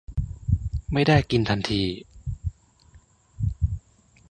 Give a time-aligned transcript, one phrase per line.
[0.93, 1.83] ไม่ได้กินทันที